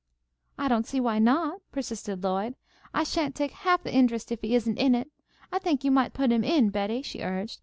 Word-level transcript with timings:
"I 0.57 0.67
don't 0.67 0.87
see 0.87 0.99
why 0.99 1.19
not," 1.19 1.61
persisted 1.71 2.23
Lloyd. 2.23 2.55
"I 2.91 3.03
sha'n't 3.03 3.35
take 3.35 3.51
half 3.51 3.83
the 3.83 3.93
interest 3.93 4.31
if 4.31 4.41
he 4.41 4.55
isn't 4.55 4.79
in 4.79 4.95
it. 4.95 5.11
I 5.51 5.59
think 5.59 5.83
you 5.83 5.91
might 5.91 6.15
put 6.15 6.31
him 6.31 6.43
in, 6.43 6.71
Betty," 6.71 7.03
she 7.03 7.21
urged. 7.21 7.59